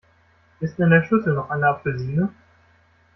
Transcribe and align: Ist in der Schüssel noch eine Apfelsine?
Ist 0.61 0.79
in 0.79 0.89
der 0.89 1.03
Schüssel 1.03 1.35
noch 1.35 1.51
eine 1.51 1.67
Apfelsine? 1.67 2.29